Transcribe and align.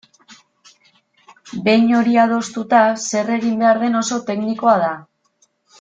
Behin 1.67 1.93
hori 1.99 2.17
adostuta, 2.23 2.81
zer 3.07 3.33
egin 3.39 3.57
behar 3.65 3.85
den 3.87 4.03
oso 4.05 4.23
teknikoa 4.31 4.79
da. 4.87 4.93